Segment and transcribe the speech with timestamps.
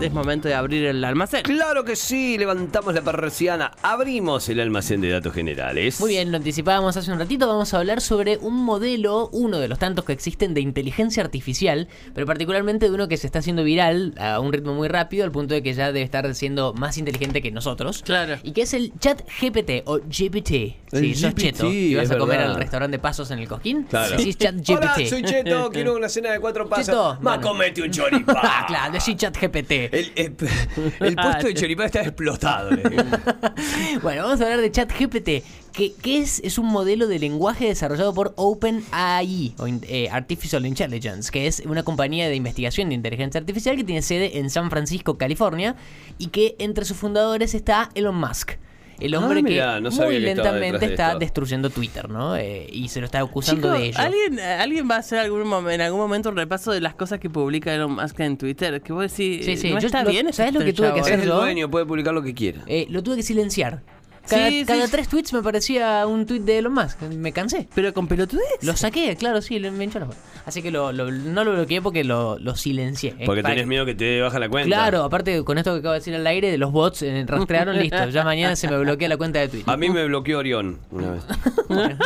[0.00, 1.42] Es momento de abrir el almacén.
[1.42, 6.00] Claro que sí, levantamos la persiana, abrimos el almacén de datos generales.
[6.00, 9.68] Muy bien, lo anticipábamos hace un ratito, vamos a hablar sobre un modelo, uno de
[9.68, 13.62] los tantos que existen de inteligencia artificial, pero particularmente de uno que se está haciendo
[13.62, 16.96] viral a un ritmo muy rápido, al punto de que ya debe estar siendo más
[16.96, 18.02] inteligente que nosotros.
[18.02, 18.36] Claro.
[18.42, 20.76] Y que es el chat GPT o GPT.
[20.92, 22.54] Si sos GPT, cheto y vas a comer verdad.
[22.54, 24.16] al restaurante de pasos en el cojín, Claro.
[24.16, 24.70] decís chat GPT.
[24.80, 26.86] Hola, soy Cheto, quiero una cena de cuatro pasos.
[26.86, 27.42] Cheto, Más bueno.
[27.42, 28.36] comete un choripán.
[28.42, 29.89] Ah, claro, decís chat GPT.
[29.92, 30.36] El, el-
[31.00, 32.70] el puesto de choripán está explotado.
[34.02, 35.28] Bueno, vamos a hablar de ChatGPT,
[35.72, 41.30] que, que es, es un modelo de lenguaje desarrollado por OpenAI, o eh, Artificial Intelligence,
[41.30, 45.18] que es una compañía de investigación de inteligencia artificial que tiene sede en San Francisco,
[45.18, 45.76] California,
[46.18, 48.52] y que entre sus fundadores está Elon Musk.
[49.00, 52.36] El hombre Ah, mirá, que no muy que lentamente está destruyendo Twitter, ¿no?
[52.36, 53.98] Eh, y se lo está acusando de ello.
[53.98, 57.30] ¿alguien, ¿alguien va a hacer algún en algún momento un repaso de las cosas que
[57.30, 58.80] publica Elon Musk en Twitter?
[58.82, 61.00] Que vos decís, Sí, sí, no yo- está lo- bien ¿sabés lo que tuve que
[61.00, 61.40] hacer es el yo?
[61.40, 62.60] dueño, puede publicar lo que quiera.
[62.66, 63.82] Eh, lo tuve que silenciar.
[64.28, 64.66] Cada, Sí, sí.
[64.66, 67.00] cada tres tweets me parecía un tweet de Elon Musk.
[67.02, 67.68] Me cansé.
[67.74, 68.44] Pero con pelotudez.
[68.62, 70.18] Lo saqué, claro, sí, me hinchó la bola.
[70.46, 73.10] Así que lo, lo- no lo bloqueé porque lo, lo silencié.
[73.18, 74.66] Eh, Porque para tenés que- miedo que te baja la cuenta.
[74.68, 77.76] Claro, aparte con esto que acabo de decir al aire, de los bots eh, rastrearon,
[77.80, 78.08] listo.
[78.10, 79.70] Ya mañana se me bloquea la cuenta de Twitter.
[79.72, 81.22] A mí me bloqueó Orión una vez.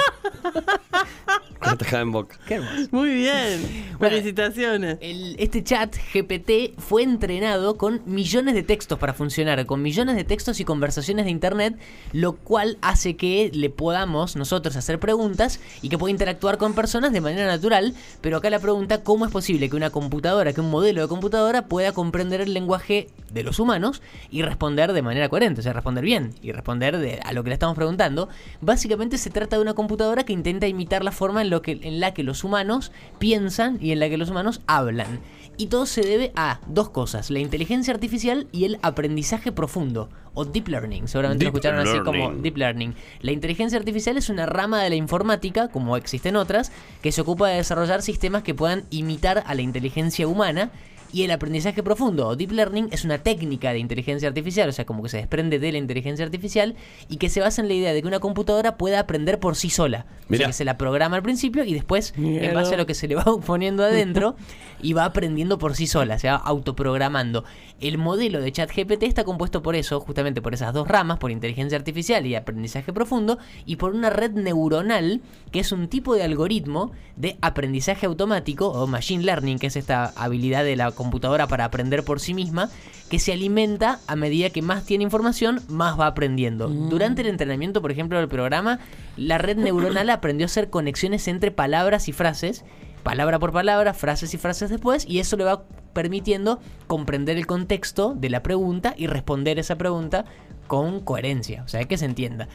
[1.78, 2.36] tajada en boca.
[2.46, 2.88] Qué hermoso.
[2.90, 3.60] Muy bien.
[3.98, 4.98] Bueno, Felicitaciones.
[5.00, 10.24] El- este chat GPT fue entrenado con millones de textos para funcionar, con millones de
[10.24, 11.76] textos y conversaciones de internet,
[12.12, 17.12] lo cual hace que le podamos nosotros hacer preguntas y que pueda interactuar con personas
[17.12, 17.94] de manera natural.
[18.20, 21.66] Pero acá la pregunta, ¿cómo es posible que una computadora, que un modelo de computadora
[21.66, 25.60] pueda comprender el lenguaje de los humanos y responder de manera coherente?
[25.60, 28.28] O sea, responder bien y responder de- a lo que le estamos preguntando.
[28.60, 32.00] Básicamente se trata de una computadora que intenta imitar la forma en, lo que, en
[32.00, 35.20] la que los humanos piensan y en la que los humanos hablan.
[35.56, 40.45] Y todo se debe a dos cosas, la inteligencia artificial y el aprendizaje profundo, o
[40.45, 41.06] deep learning.
[41.06, 42.95] Seguramente lo escucharon así como deep learning.
[43.20, 47.48] La inteligencia artificial es una rama de la informática, como existen otras, que se ocupa
[47.48, 50.73] de desarrollar sistemas que puedan imitar a la inteligencia humana.
[51.14, 54.85] Y el aprendizaje profundo o deep learning es una técnica de inteligencia artificial, o sea,
[54.85, 56.75] como que se desprende de la inteligencia artificial
[57.08, 59.70] y que se basa en la idea de que una computadora pueda aprender por sí
[59.70, 60.07] sola.
[60.29, 62.95] O sea, que se la programa al principio y después, en base a lo que
[62.95, 64.35] se le va poniendo adentro,
[64.83, 67.45] y va aprendiendo por sí sola, se va autoprogramando.
[67.81, 71.79] El modelo de ChatGPT está compuesto por eso, justamente por esas dos ramas, por inteligencia
[71.79, 76.92] artificial y aprendizaje profundo, y por una red neuronal, que es un tipo de algoritmo
[77.17, 81.03] de aprendizaje automático, o machine learning, que es esta habilidad de la computadora
[81.48, 82.70] para aprender por sí misma,
[83.10, 86.68] que se alimenta a medida que más tiene información, más va aprendiendo.
[86.68, 88.80] Durante el entrenamiento, por ejemplo, del programa,
[89.16, 92.64] la red neuronal aprendió a hacer conexiones entre palabras y frases,
[93.02, 98.14] palabra por palabra, frases y frases después, y eso le va permitiendo comprender el contexto
[98.14, 100.24] de la pregunta y responder esa pregunta
[100.66, 102.48] con coherencia, o sea, que se entienda.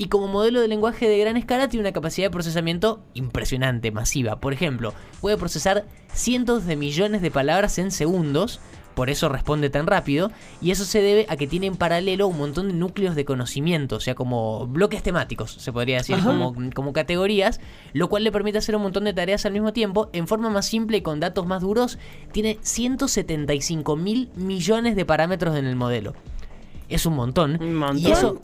[0.00, 4.38] Y como modelo de lenguaje de gran escala tiene una capacidad de procesamiento impresionante, masiva.
[4.38, 8.60] Por ejemplo, puede procesar cientos de millones de palabras en segundos,
[8.94, 12.38] por eso responde tan rápido, y eso se debe a que tiene en paralelo un
[12.38, 16.92] montón de núcleos de conocimiento, o sea, como bloques temáticos, se podría decir, como, como
[16.92, 17.60] categorías,
[17.92, 20.66] lo cual le permite hacer un montón de tareas al mismo tiempo, en forma más
[20.66, 21.98] simple y con datos más duros,
[22.32, 26.14] tiene 175 mil millones de parámetros en el modelo.
[26.88, 27.60] Es un montón.
[27.60, 27.98] Un montón.
[27.98, 28.40] Y eso,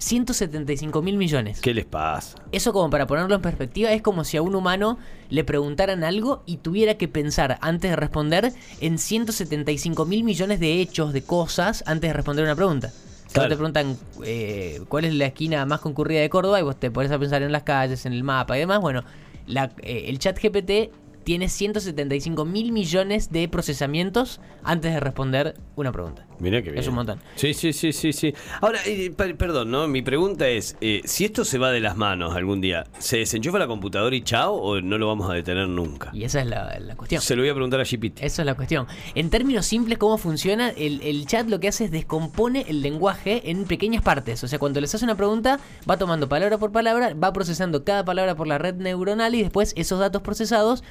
[0.00, 1.60] 175 mil millones.
[1.60, 2.36] ¿Qué les pasa?
[2.52, 6.42] Eso como para ponerlo en perspectiva es como si a un humano le preguntaran algo
[6.46, 11.84] y tuviera que pensar antes de responder en 175 mil millones de hechos, de cosas,
[11.86, 12.90] antes de responder una pregunta.
[13.32, 13.48] Claro.
[13.48, 17.12] te preguntan eh, cuál es la esquina más concurrida de Córdoba y vos te pones
[17.12, 18.80] a pensar en las calles, en el mapa y demás.
[18.80, 19.04] Bueno,
[19.46, 20.90] la- eh, el chat GPT
[21.24, 26.26] tiene 175 mil millones de procesamientos antes de responder una pregunta.
[26.38, 26.80] Mira que bien.
[26.82, 27.20] Es un montón.
[27.36, 28.34] Sí, sí, sí, sí, sí.
[28.60, 29.86] Ahora, eh, per- perdón, ¿no?
[29.88, 33.58] Mi pregunta es, eh, si esto se va de las manos algún día, ¿se desenchufa
[33.58, 36.10] la computadora y chao o no lo vamos a detener nunca?
[36.14, 37.20] Y esa es la, la cuestión.
[37.20, 38.20] Se lo voy a preguntar a GPT.
[38.22, 38.86] Eso es la cuestión.
[39.14, 40.70] En términos simples, ¿cómo funciona?
[40.70, 44.42] El, el chat lo que hace es descompone el lenguaje en pequeñas partes.
[44.42, 48.04] O sea, cuando les hace una pregunta, va tomando palabra por palabra, va procesando cada
[48.04, 50.82] palabra por la red neuronal y después esos datos procesados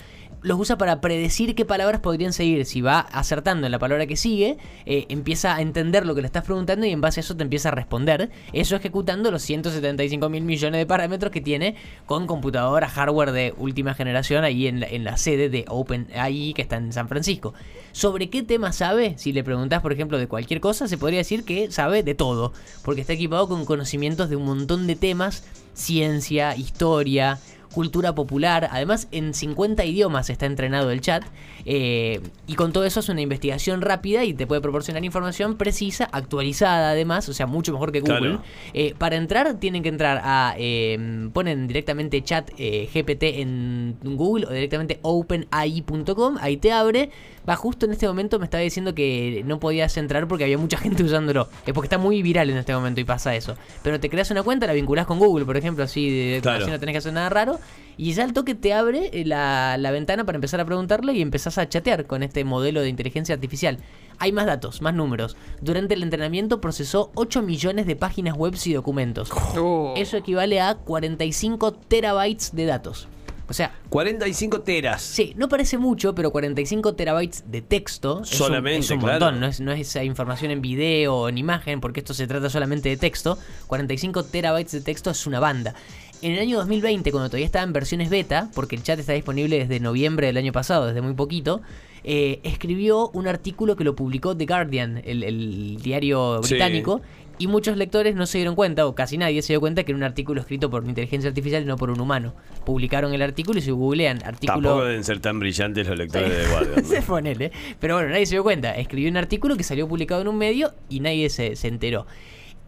[0.42, 2.66] los usa para predecir qué palabras podrían seguir.
[2.66, 6.28] Si va acertando en la palabra que sigue, eh, empieza a entender lo que le
[6.28, 8.30] estás preguntando y en base a eso te empieza a responder.
[8.54, 13.94] Eso ejecutando los 175 mil millones de parámetros que tiene con computadora, hardware de última
[13.94, 17.54] generación ahí en la, en la sede de OpenAI que está en San Francisco.
[17.92, 19.16] ¿Sobre qué tema sabe?
[19.18, 22.54] Si le preguntas, por ejemplo, de cualquier cosa, se podría decir que sabe de todo,
[22.84, 25.44] porque está equipado con conocimientos de un montón de temas,
[25.74, 27.40] ciencia, historia,
[27.74, 28.68] cultura popular.
[28.72, 31.24] Además, en 50 idiomas está entrenado el chat.
[31.66, 36.10] eh, y con todo eso es una investigación rápida y te puede proporcionar información precisa,
[36.12, 38.20] actualizada además, o sea, mucho mejor que Google.
[38.20, 38.44] Claro.
[38.74, 40.56] Eh, para entrar, tienen que entrar a.
[40.58, 46.38] eh, ponen directamente chat eh, GPT en Google o directamente openai.com.
[46.42, 47.10] Ahí te abre.
[47.48, 50.78] Va justo en este momento me estaba diciendo que no podías entrar porque había mucha
[50.80, 51.50] gente usándolo.
[51.66, 53.56] Es porque está muy viral en este momento y pasa eso.
[53.84, 56.64] Pero te creas una cuenta, la vinculás con Google, por ejemplo, así, de, Claro.
[56.64, 57.59] así no tenés que hacer nada raro.
[57.98, 61.22] Y ya al toque te abre eh, la, la ventana para empezar a preguntarle y
[61.22, 63.78] empezás a chatear con este modelo de inteligencia artificial.
[64.20, 65.36] Hay más datos, más números.
[65.62, 69.30] Durante el entrenamiento procesó 8 millones de páginas web y documentos.
[69.58, 69.94] Oh.
[69.98, 73.08] Eso equivale a 45 terabytes de datos.
[73.50, 75.02] O sea, 45 teras.
[75.02, 79.26] sí, no parece mucho, pero 45 terabytes de texto es un- Solamente, es un, claro.
[79.26, 79.40] montón.
[79.40, 82.48] No es, no es esa información en video o en imagen, porque esto se trata
[82.52, 83.40] solamente de texto.
[83.66, 85.74] 45 terabytes de texto es una banda.
[86.22, 89.58] En el año 2020, cuando todavía estaba en versiones beta, porque el chat está disponible
[89.60, 91.62] desde noviembre del año pasado, desde muy poquito,
[92.04, 96.56] eh, escribió un artículo que lo publicó The Guardian, el, el diario Sí.
[96.56, 97.02] británico,
[97.38, 99.98] y muchos lectores no se dieron cuenta, o casi nadie se dio cuenta, que era
[99.98, 102.34] un artículo escrito por una inteligencia artificial y no por un humano.
[102.66, 104.62] Publicaron el artículo y si googlean artículo...
[104.70, 106.84] Tampoco deben ser tan brillantes los lectores de Guardian.
[106.86, 107.54] Se ponele.
[107.80, 108.76] Pero bueno, nadie se dio cuenta.
[108.76, 112.06] Escribió un artículo que salió publicado en un medio y nadie se, se enteró.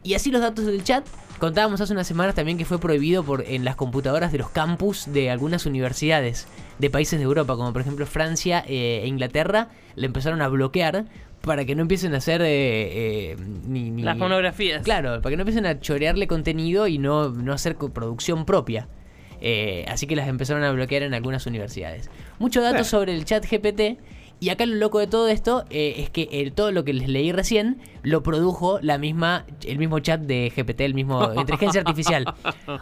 [0.02, 1.06] Y así los datos del chat.
[1.38, 5.12] Contábamos hace unas semanas también que fue prohibido por en las computadoras de los campus
[5.12, 6.46] de algunas universidades
[6.78, 11.06] de países de Europa, como por ejemplo Francia eh, e Inglaterra, le empezaron a bloquear
[11.40, 14.82] para que no empiecen a hacer eh, eh, ni, ni- Las monografías.
[14.82, 18.88] Claro, para que no empiecen a chorearle contenido y no, no hacer producción propia.
[19.88, 22.08] Así que las empezaron a bloquear en algunas universidades.
[22.38, 22.84] Mucho dato Eh.
[22.84, 23.98] sobre el chat GPT.
[24.42, 27.08] Y acá lo loco de todo esto eh, es que el- todo lo que les
[27.08, 32.34] leí recién lo produjo la misma, el mismo chat de GPT, el mismo inteligencia artificial.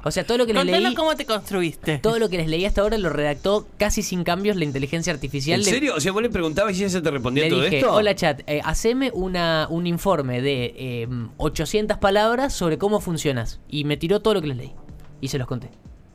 [0.02, 1.98] O sea, todo lo que les Contanos leí, cómo te construiste.
[1.98, 5.60] todo lo que les leí hasta ahora lo redactó casi sin cambios la inteligencia artificial.
[5.60, 5.94] ¿En Le- serio?
[5.96, 7.92] O sea, vos le preguntabas y ella te respondía le todo dije, esto.
[7.92, 13.60] hola chat, eh, haceme una, un informe de eh, 800 palabras sobre cómo funcionas.
[13.68, 14.72] Y me tiró todo lo que les leí.
[15.20, 15.68] Y se los conté.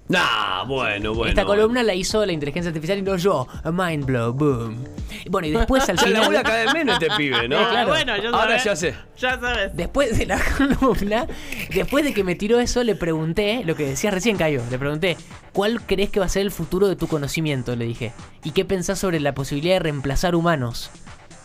[0.07, 1.29] Nah, bueno, bueno.
[1.29, 3.47] Esta columna la hizo la inteligencia artificial y no yo.
[3.63, 4.83] A mind blow, boom.
[5.29, 6.31] Bueno, y después al final...
[6.43, 7.57] cada vez menos este pibe, ¿no?
[7.57, 7.87] Ah, claro.
[7.89, 8.63] bueno, ya Ahora sabes.
[8.65, 8.95] ya sé.
[9.17, 9.75] Ya sabes.
[9.75, 11.25] Después de la columna,
[11.73, 15.17] después de que me tiró eso, le pregunté, lo que decías recién, Cayo, le pregunté,
[15.53, 17.75] ¿cuál crees que va a ser el futuro de tu conocimiento?
[17.75, 18.11] Le dije.
[18.43, 20.91] ¿Y qué pensás sobre la posibilidad de reemplazar humanos?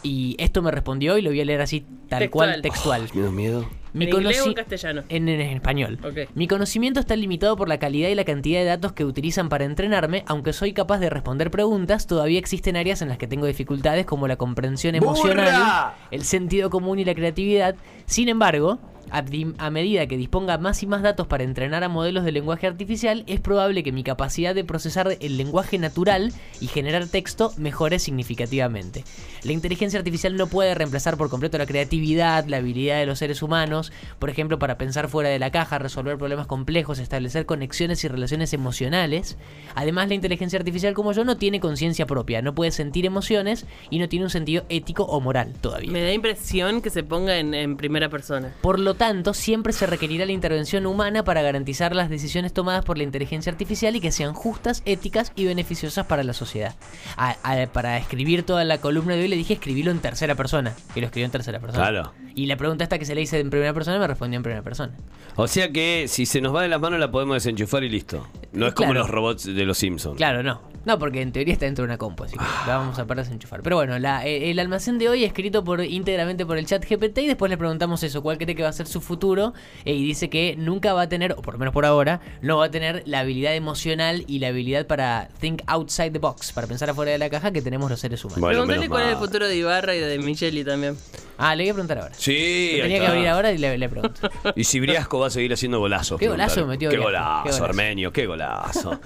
[0.02, 1.80] Y esto me respondió y lo voy a leer así,
[2.10, 2.50] tal Textual.
[2.50, 3.08] cual, textual.
[3.14, 3.70] Miedo, miedo.
[3.92, 5.02] Mi ¿En inglés o conoci- en castellano?
[5.08, 5.98] En, en español.
[6.34, 9.64] Mi conocimiento está limitado por la calidad y la cantidad de datos que utilizan para
[9.64, 14.06] entrenarme, aunque soy capaz de responder preguntas, todavía existen áreas en las que tengo dificultades
[14.06, 15.94] como la comprensión emocional, ¡Burra!
[16.10, 17.74] el sentido común y la creatividad.
[18.06, 18.78] Sin embargo,
[19.10, 22.32] a, di- a medida que disponga más y más datos para entrenar a modelos de
[22.32, 27.52] lenguaje artificial, es probable que mi capacidad de procesar el lenguaje natural y generar texto
[27.56, 29.04] mejore significativamente.
[29.42, 33.42] La inteligencia artificial no puede reemplazar por completo la creatividad, la habilidad de los seres
[33.42, 38.08] humanos, por ejemplo, para pensar fuera de la caja, resolver problemas complejos, establecer conexiones y
[38.08, 39.36] relaciones emocionales.
[39.74, 43.98] Además, la inteligencia artificial como yo no tiene conciencia propia, no puede sentir emociones y
[43.98, 45.90] no tiene un sentido ético o moral todavía.
[45.90, 48.54] Me da impresión que se ponga en, en primera persona.
[48.60, 52.98] Por lo tanto, siempre se requerirá la intervención humana para garantizar las decisiones tomadas por
[52.98, 56.74] la inteligencia artificial y que sean justas, éticas y beneficiosas para la sociedad.
[57.16, 60.74] A- a- para escribir toda la columna de hoy le dije escribirlo en tercera persona.
[60.94, 61.82] Y lo escribió en tercera persona.
[61.88, 62.12] Claro.
[62.34, 64.62] Y la pregunta esta que se le hice en primera persona me respondió en primera
[64.62, 64.92] persona.
[65.36, 68.26] O sea que si se nos va de las manos la podemos desenchufar y listo.
[68.52, 69.00] No es como Claro.
[69.06, 70.16] los robots de los Simpsons.
[70.16, 70.60] Claro, no.
[70.86, 73.24] No, porque en teoría está dentro de una compu, así que la vamos a parar
[73.26, 73.60] desenchufar.
[73.62, 77.18] Pero bueno, la- eh, el almacén de hoy escrito por íntegramente por el chat GPT
[77.18, 79.52] y después le preguntamos eso, cuál cree que va a ser su futuro
[79.84, 82.56] eh, y dice que nunca va a tener, o por lo menos por ahora, no
[82.56, 86.66] va a tener la habilidad emocional y la habilidad para think outside the box, para
[86.66, 88.40] pensar afuera de la caja que tenemos los seres humanos.
[88.40, 90.96] Bueno, Preguntale menos cuál es el futuro de Ibarra y de Micheli también.
[91.36, 92.14] Ah, le voy a preguntar ahora.
[92.20, 92.32] Sí,
[92.74, 94.28] ahí Tenía que abrir ahora y le, le pregunto.
[94.54, 96.18] Y si Briasco va a seguir haciendo golazos.
[96.18, 97.64] Qué golazo metió Qué golazo, qué golazo.
[97.64, 99.00] Armenio, qué golazo.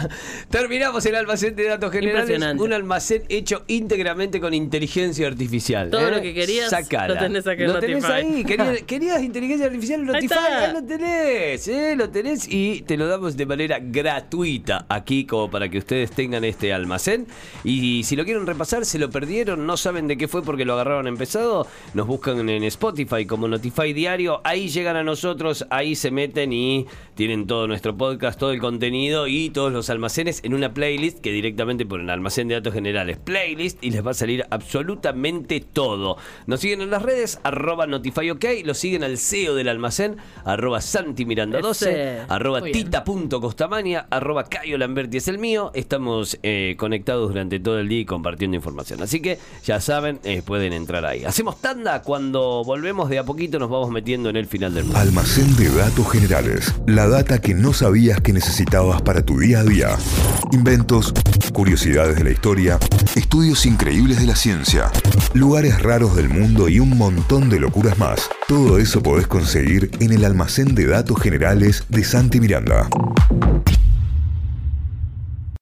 [0.50, 2.22] Terminamos el almacén de datos generales.
[2.24, 2.62] Impresionante.
[2.62, 5.90] Un almacén hecho íntegramente con inteligencia artificial.
[5.90, 6.10] Todo ¿eh?
[6.10, 7.14] lo que querías, Sacala.
[7.14, 8.12] lo tenés acá en Lo tenés Notify.
[8.20, 8.44] ahí.
[8.44, 10.34] Querías, querías inteligencia artificial en Ahí Notify.
[10.34, 10.58] está.
[10.66, 11.68] Ahí lo tenés.
[11.68, 11.94] ¿eh?
[11.96, 16.44] Lo tenés y te lo damos de manera gratuita aquí como para que ustedes tengan
[16.44, 17.26] este almacén.
[17.64, 20.74] Y si lo quieren repasar, se lo perdieron, no saben de qué fue porque lo
[20.74, 26.10] agarraron empezado, nos buscan en Spotify como Notify Diario, ahí llegan a nosotros, ahí se
[26.10, 30.74] meten y tienen todo nuestro podcast, todo el contenido y todos los almacenes en una
[30.74, 35.60] playlist que directamente ponen almacén de datos generales, playlist y les va a salir absolutamente
[35.60, 36.16] todo.
[36.46, 40.80] Nos siguen en las redes, arroba Notify OK, lo siguen al CEO del almacén, arroba
[40.80, 42.20] Santi Miranda 12, Ese.
[42.28, 45.70] arroba tita.costamania, arroba Cayo Lamberti es el mío.
[45.74, 49.02] Estamos eh, conectados durante todo el día y compartiendo información.
[49.02, 51.24] Así que ya saben, eh, pueden entrar ahí.
[51.24, 52.02] Hacemos tanda,
[52.64, 54.98] volvemos de a poquito nos vamos metiendo en el final del mundo.
[54.98, 56.74] Almacén de datos generales.
[56.86, 59.88] La data que no sabías que necesitabas para tu día a día.
[60.52, 61.12] Inventos,
[61.52, 62.78] curiosidades de la historia,
[63.14, 64.90] estudios increíbles de la ciencia,
[65.34, 68.28] lugares raros del mundo y un montón de locuras más.
[68.48, 72.88] Todo eso podés conseguir en el almacén de datos generales de Santi Miranda.